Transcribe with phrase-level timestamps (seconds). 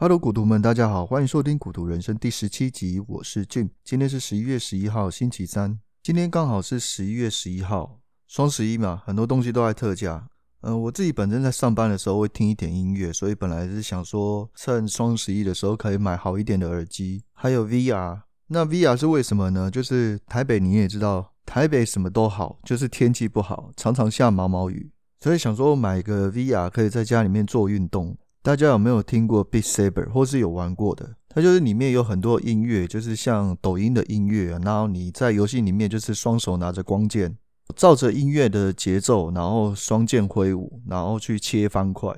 [0.00, 3.70] 哈喽，股徒们，大家好，欢迎收听《股徒人生》第十七集，我是 Jim。
[3.82, 5.76] 今天是十一月十一号，星期三。
[6.04, 7.98] 今天刚好是十一月十一号，
[8.28, 10.28] 双十一嘛，很多东西都在特价。
[10.60, 18.20] 嗯、我自己本身在上班的时候会听一点音乐，所以本来是想说趁双十一的时候可以买好一点的耳机，还有 VR。
[18.46, 19.68] 那 VR 是为什么呢？
[19.68, 28.16] 就是台北你也知道，台北什么都好，就是天气不好，常常下毛毛雨，所以想说买个 VR 可以在家里面做运动。
[28.42, 31.16] 大家有没有听过 Beat Saber 或是有玩过的？
[31.28, 37.36] 它就是里面有很多音乐，就是像抖音的音乐，然后你在游戏里面就是双手拿着光剑，
[37.76, 42.10] 照着音乐的节奏，然后双剑挥舞，然后去切方块，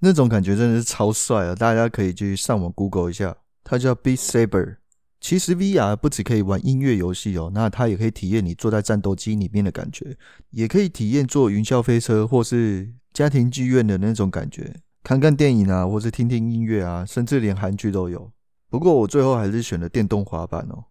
[0.00, 1.54] 那种感觉真的是超帅啊！
[1.54, 4.76] 大家可以去上网 Google 一下，它叫 Beat Saber。
[5.20, 10.16] 其实 VR 不只可以玩音乐游戏哦，那它也可以体验你坐在战斗机里面的感觉，
[10.50, 14.72] 也可以体验坐云霄飞车或是家庭剧院的那种感觉。
[15.08, 18.30] 看看电影啊，或是听听音乐啊，甚至连韩剧都有。
[18.68, 20.84] 不过我最后还是选了电动滑板哦，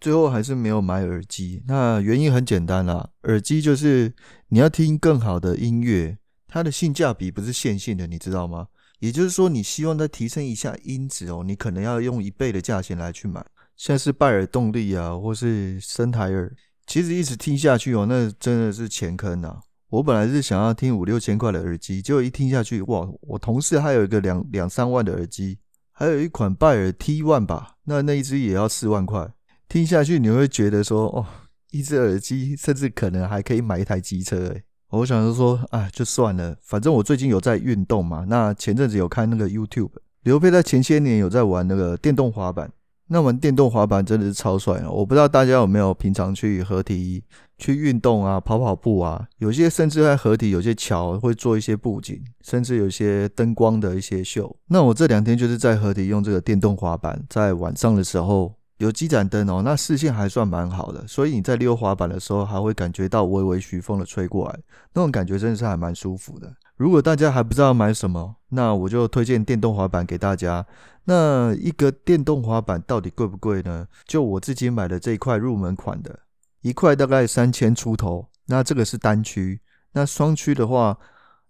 [0.00, 1.62] 最后还是没有买耳机。
[1.66, 4.14] 那原因很简单啦，耳机就是
[4.48, 6.16] 你要听更好的音乐，
[6.48, 8.68] 它的性价比不是线性的，你知道吗？
[9.00, 13.44] 也就是说，你希望再提升一下音质哦，你可能要用一倍的价钱来去买，
[13.76, 16.50] 像是拜耳动力啊，或是森海尔。
[16.86, 19.60] 其实一直听下去哦，那真的是钱坑啊。
[19.92, 23.06] 我本来是想要听五六千块的耳机，结果一听下去，哇！
[23.20, 25.58] 我同事还有一个两两三万的耳机，
[25.90, 29.30] 还有一款拜耳 T1 吧，那那一只也要四万块。
[29.68, 31.26] 听下去你会觉得说，哦，
[31.72, 34.62] 一只耳机甚至可能还可以买一台机车诶。
[34.88, 38.24] 我想说，哎，就算了，反正我最近有在运动嘛。
[38.26, 39.90] 那前阵子有看那个 YouTube，
[40.22, 42.72] 刘备在前些年有在玩那个电动滑板。
[43.08, 44.90] 那玩电动滑板真的是超帅哦！
[44.90, 47.22] 我不知道大家有没有平常去合体
[47.62, 54.54] 去运动啊，跑跑步啊，有些甚至在河堤有些桥会做一些布景，甚至有些灯光的一些秀。
[54.66, 64.58] 那我这两天就是在河堤用这个电动滑板，在晚上的时候有几盏灯哦，那视线还算蛮好的，所以你在溜滑板的时候还会感觉到微微徐风的吹过来，
[64.92, 66.52] 那种感觉真的是还蛮舒服的。
[66.76, 70.66] 如果大家还不知道买什么，那我就推荐电动滑板给大家。
[71.04, 73.86] 那一个电动滑板到底贵不贵呢？
[74.06, 76.18] 就我自己买的这一块入门款的，
[76.62, 78.28] 一块大概三千出头。
[78.46, 79.60] 那这个是单驱，
[79.92, 80.98] 那双驱的话，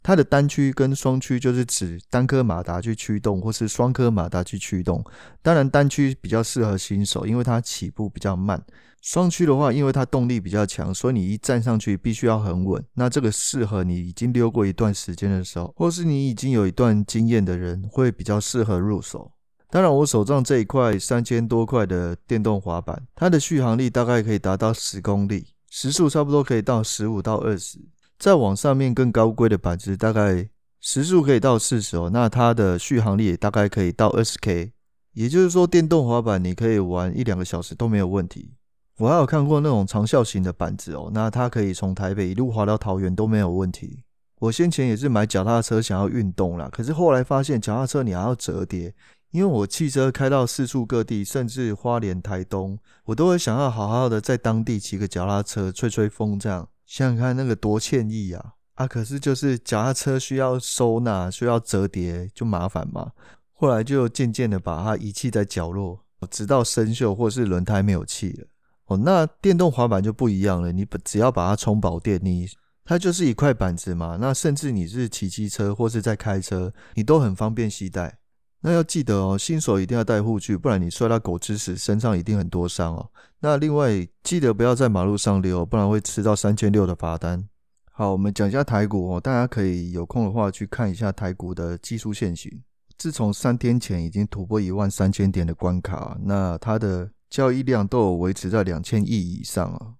[0.02, 5.02] 它的单驱跟双驱就是指单颗马达去驱动，或是双颗马达去驱动。
[5.40, 8.62] 当然单驱比较适合新手，因为它起步比较慢。
[9.00, 12.84] 双驱的话，因为它动力比较强，所以你一站上去必须要很稳。
[12.94, 19.32] 那这个适合你已经溜过一段时间的时候，或是你已经有一段经验的人，会比较适合入手。
[19.72, 27.78] 当然，我手上这一块三千多块的电动滑板，它的续航力大概可以达到十公里，时速差不多可以到十五到二十。
[28.18, 30.46] 再往上面更高规的板子，大概
[30.82, 34.74] 时速可以到四十哦，那它的续航力也大概可以到二十 K。
[35.14, 38.52] 也就是说，电动滑板你可以玩一两个小时都没有问题。
[38.98, 44.04] 我还有看过那种长效型的板子哦，那它可以从台北一路滑到桃园都没有问题。
[44.38, 48.92] 我先前也是买脚踏车想要运动啦，可是后来发现脚踏车你还要折叠。
[49.32, 58.52] 因为我汽车开到四处各地，甚至花莲、台东，我都会想要好好的在当地骑个脚踏车，吹吹风，这样想想看那个多惬意啊！
[58.74, 63.10] 啊，可是就是脚踏车需要收纳，需要折叠，就麻烦嘛。
[63.54, 65.98] 后来就渐渐的把它遗弃在角落，
[66.30, 68.46] 直到生锈或是轮胎没有气了。
[68.86, 72.46] 哦，那电动滑板就不一样了，你只要把它充饱电，你
[72.84, 74.18] 它就是一块板子嘛。
[74.20, 78.18] 那甚至你是骑机车或是在开车，你都很方便携带。
[78.64, 83.10] 那要记得哦，新手一定要带护具，不然你摔到狗吃屎，身上一定很多伤哦。
[83.40, 87.44] 那另外记得不要在马路上溜，不然会吃到三千六的罚单。
[87.90, 92.62] 好，我们讲一下台股哦，大家可以有空的话去看一下台股的技术线型。
[92.96, 99.94] 自从三天前已经突破一万三千点的关卡，那它的交易量都有维持在两千亿以上啊。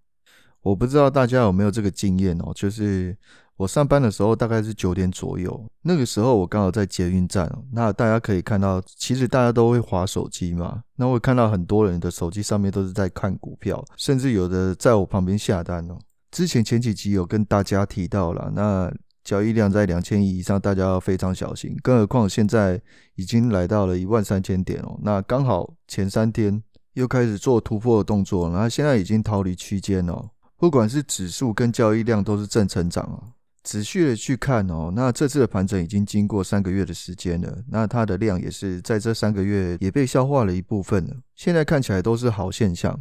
[0.61, 3.17] 我不知道大家有没有这个经验哦，就是。
[3.57, 7.51] 我上班的时候大概是九点左右，那个时候我刚好在捷运站。
[7.71, 10.83] 那大家可以看到，其实大家都会滑手机嘛。
[10.97, 15.99] 那我看到很多人的手机上面都是在看股票，甚至有的在我旁边下单哦。
[16.31, 18.93] 之前前几集有跟大家提到了，那
[19.23, 21.77] 交易量在两千亿以上，大家要非常小心。
[21.83, 22.81] 更何况现在
[23.15, 24.99] 已经来到了一万三千点哦。
[25.03, 26.61] 那刚好前三天
[26.95, 30.31] 又开始做突破的动作，然后现在已经逃离区间哦。
[30.57, 33.23] 不管是指数跟交易量都是正成长哦。
[33.63, 41.15] 仔细的去看哦，那这次的盘整已经经过三个月的时间了，那它的量也是在这三个月也被消化了一部分了。
[41.37, 42.99] 现在看起来都是好现象，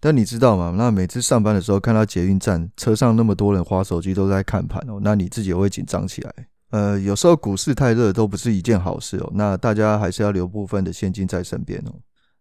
[0.00, 0.74] 但你知道吗？
[0.76, 6.32] 那每次上班的时候看到捷运站车上那么多人花手机都在看盘哦，那你自己也会紧张起来。
[6.70, 9.30] 呃，有时候股市太热都不是一件好事哦。
[9.34, 11.92] 那大家还是要留部分的现金在身边哦。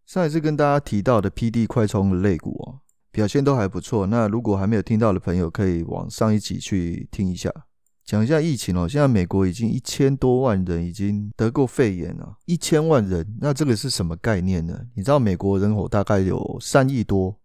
[0.05, 2.79] 上一次跟大家提到的 PD 快充的类股哦，
[3.17, 4.05] 表现都还不错。
[4.05, 7.51] 那如果还没有听到的朋友，可以往上一集去听一下，
[8.05, 8.87] 讲一下疫情哦。
[8.87, 14.79] 现在美国已经一千多万人已经得过肺炎了，一千万人，那这个是什么概念呢？
[14.93, 17.35] 你知道美国人口大概有三亿多，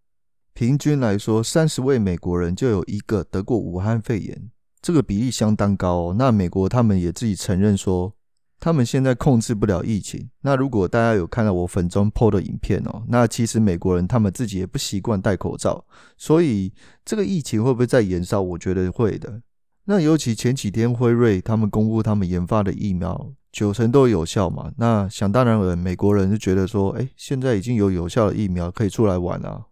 [0.53, 4.51] 平均来说，三十位美国人就有一个得过武汉肺炎。
[4.79, 6.15] 这个比例相当高哦。
[6.15, 8.13] 那美国他们也自己承认说，
[8.63, 10.29] 他们现在控制不了疫情。
[10.39, 15.83] 那如果大家有看到我粉中 PO 的影片哦，那其实美国人他们自己也不习惯戴口罩，
[16.15, 16.71] 所以
[17.03, 18.41] 这个疫情会不会再延烧？
[18.41, 19.41] 我觉得会的。
[19.83, 29.65] 那尤其前几天辉瑞他们公布他们研发的疫苗九成都有效嘛，那想当然了，美国人就觉得说，哎，现在已经有有效的疫苗可以出来玩了。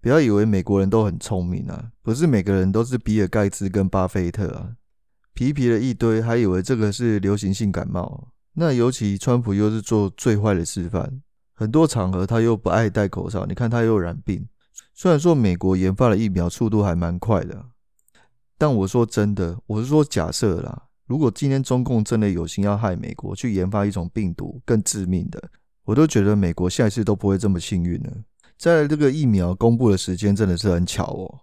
[0.00, 4.70] 不要以为美国人都很聪明啊，不是每个人都是比尔盖茨跟巴菲特啊，
[5.34, 8.28] 皮皮了一堆，还以为这个是流行性感冒。
[8.54, 11.22] 那尤其川普又是做最坏的示范，
[11.54, 14.46] 很多场合他又不爱戴口罩，你看他又染病。
[14.94, 17.64] 虽然说美国研发的疫苗速度还蛮快的，
[18.58, 25.42] 但我说真的，我是说假设啦，如果今天中共真的有心要害美国，去研发一种病毒更致命的，
[25.84, 28.12] 我都觉得美国下一次都不会这么幸运了。
[28.58, 31.40] 在这个疫苗公布的时间真的是很巧哦。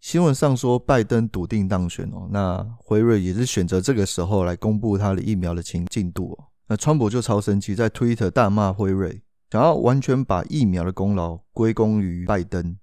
[0.00, 6.44] 新闻上说拜登笃定当选哦，那辉瑞也是选择这个时候来公布他的疫苗的情进度哦。
[6.68, 9.20] 那川普就超生气，在 Twitter 大骂辉瑞，
[9.50, 12.76] 想要完全把疫苗的功劳归功于拜登。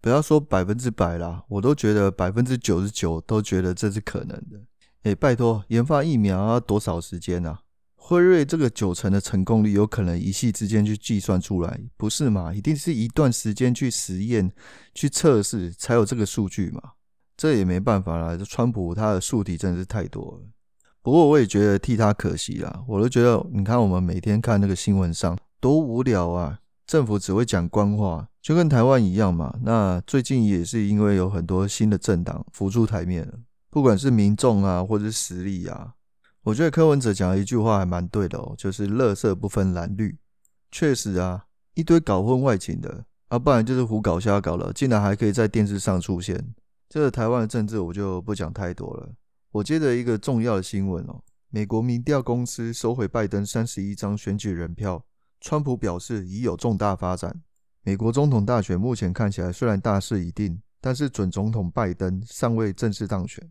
[0.00, 4.60] 不要说百分之百啦，我都觉得百分之九十九都觉得这是可能的。
[5.04, 7.60] 诶，拜托，研发疫苗要多少时间啊？
[8.06, 12.52] 辉瑞这个九成的成功率有可能一夕之间去计算出来，不是嘛？
[12.52, 14.52] 一定是一段时间去实验、
[14.94, 16.82] 去测试才有这个数据嘛？
[17.34, 20.46] 这也没办法啦，这川普他的数题真的是太多了。
[21.00, 29.58] 不过我也觉得替他可惜啦，我都觉得你看我们每天看那个新闻上多无聊啊，政府只会讲官话，就跟台湾一样嘛。
[29.62, 33.32] 那最近也是因为有很多新的政党浮出台面了，
[33.70, 35.93] 不管是民众啊，或者是实力啊。
[36.44, 40.14] 我觉得柯文哲讲的一句话还蛮对的哦，就是“垃圾不分蓝绿”。
[40.70, 46.54] 确实啊，一堆搞婚外情的啊，不然就是胡搞瞎搞了，竟然还可以在电视上出现。
[46.90, 49.10] 这个台湾的政治我就不讲太多了。
[49.52, 51.18] 我接着一个重要的新闻哦，
[51.48, 55.02] 美国民调公司收回拜登三十一张选举人票，
[55.40, 57.40] 川普表示已有重大发展。
[57.82, 63.50] 美国总统大选目前看起来虽然大势已定，但是准总统拜登尚未正式当选。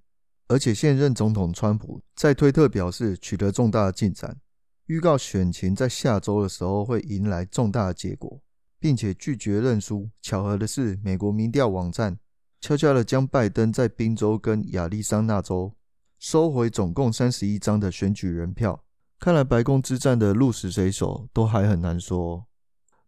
[0.53, 4.37] 而且现任总统川普在推特表示取得重大进展，
[4.85, 8.39] 预告选情在下周的时候会迎来重大结果，
[8.79, 10.07] 并且拒绝认输。
[10.21, 12.19] 巧合的是，美国民调网站
[12.61, 15.73] 悄悄地将拜登在宾州跟亚利桑那州
[16.19, 18.83] 收回总共三十一张的选举人票。
[19.19, 22.45] 看来白宫之战的鹿死谁手都还很难说。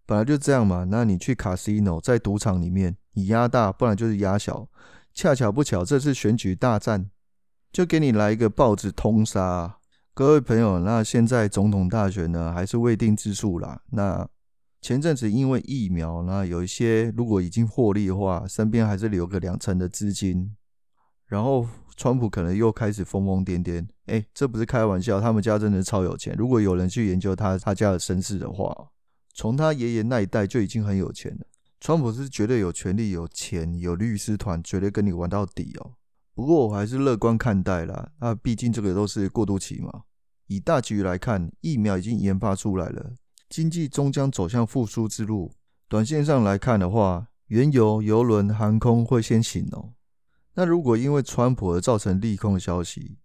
[0.08, 4.68] 本来就这样嘛，那你去卡西诺在赌场里面，你压大，不然就是压小。
[5.14, 7.12] 恰巧不巧，这次选举大战。
[7.76, 9.80] 就给你来一个豹子通杀，
[10.14, 13.82] 各位朋友，那现在总统大选呢，还是未定之数啦。
[13.92, 14.26] 那
[14.82, 20.56] 前阵子因为疫苗，那有一些如果已经获利的话，身边还是留个两成的资金。
[21.26, 21.68] 然后
[21.98, 26.34] 川普可能又开始疯疯癫癫，哎，这不是开玩笑，他们家真的超有钱。
[26.38, 28.74] 如果有人去研究他他家的身世的话，
[29.34, 31.46] 从他爷爷那一代就已经很有钱了。
[31.82, 35.92] 川普是绝对有权利、有钱、有律师团，绝对跟你玩到底哦。
[36.36, 40.04] 不过我还是乐观看待啦，那毕竟这个都是过渡期嘛。
[40.48, 43.14] 以大局来看，疫苗已经研发出来了，
[43.50, 45.54] 经济终将走向复苏之路。
[45.88, 49.94] 短线上来看的话，原油、邮轮、航空会先行哦。
[50.56, 53.18] 那如果因为川普而造成利空的消息，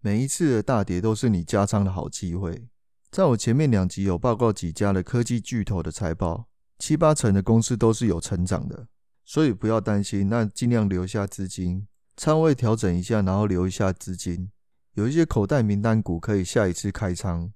[0.00, 2.68] 每一次的大跌都是你加仓的好机会。
[3.10, 6.48] 在我前面两集有报告几家的科技巨头的财报，
[6.78, 8.86] 七八成的公司都是有成长的，
[9.24, 11.86] 所以不要担心，那尽量留下资金。
[12.18, 14.50] 仓位调整一下，然后留一下资金，
[14.94, 17.52] 有一些口袋名单股可以下一次开仓。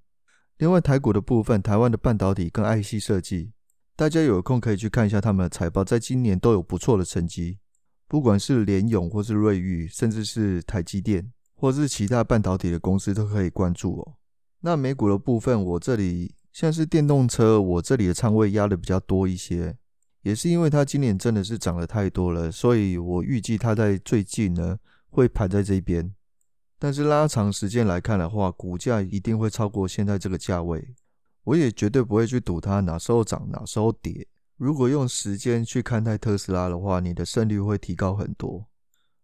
[0.57, 3.51] 另外，台股的部分，台湾的半导体跟 IC 设计，
[3.97, 7.59] 大家有空可以去看一下他们的财报，在今年都有不错的成绩。
[8.07, 14.15] 不管是联咏或是瑞昱，甚至是台积电，或是其他半导体的公司都可以关注哦。
[14.61, 19.75] 那美股的部分，我这里像是电动车，我这里的仓位压的比较多一些。
[20.23, 26.11] 也是因为它今年真的是涨得太多了，所以我预计它在最近呢会盘在这边。
[26.79, 30.95] 但是拉长时间来看的话，股价一定会超过现在这个价位。
[31.43, 34.27] 我也绝对不会去赌它哪时候涨哪时候跌。
[34.55, 38.65] 如果用时间去看待特斯拉的话，你的胜率会提高很多。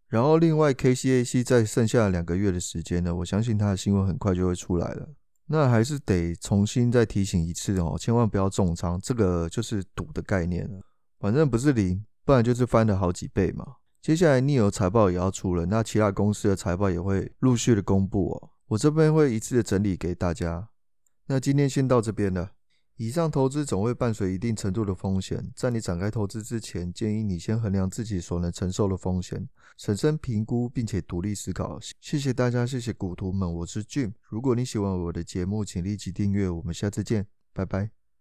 [0.07, 5.07] 然后另外 KCAC 在剩下两个月的时间呢，我相信它的新闻很快就会出来了。
[5.45, 10.79] 那还是得重新再提醒一次哦，千万不要重仓，这个就是赌的概念了。
[11.19, 13.75] 反正不是零，不然就是翻了好几倍嘛。
[14.01, 18.49] 接下来 NIO 财报也要出了，那其他公司的财报也会陆续的公布哦。
[18.67, 20.69] 我这边会一次的整理给大家。
[21.27, 22.51] 那今天先到这边了。
[22.95, 29.47] 以上投资总会伴随一定程度的风险，在你展开投资之前，建议你先衡量自己所能承受的风险，
[29.77, 31.79] 审慎评估，并且独立思考。
[32.01, 34.11] 谢谢大家，谢谢股徒们，我是 Jim。
[34.27, 36.49] 如果你喜欢我的节目，请立即订阅。
[36.49, 37.98] 我们下次见，拜拜。